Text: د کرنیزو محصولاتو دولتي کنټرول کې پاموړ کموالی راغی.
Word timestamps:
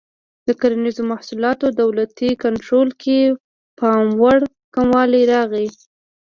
د 0.47 0.49
کرنیزو 0.61 1.03
محصولاتو 1.11 1.65
دولتي 1.81 2.29
کنټرول 2.43 2.89
کې 3.01 3.19
پاموړ 3.79 4.37
کموالی 4.75 5.23
راغی. 5.33 5.67